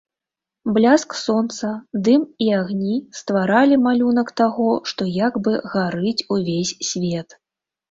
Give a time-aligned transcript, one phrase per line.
[0.77, 1.69] Бляск сонца,
[2.07, 7.41] дым і агні стваралі малюнак таго, што як бы гарыць увесь свет.